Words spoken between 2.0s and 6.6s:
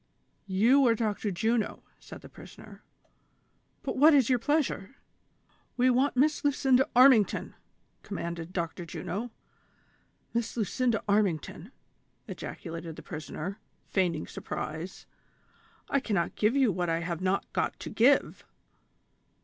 the prisoner; "but what is your pleasure?" "AVe want Miss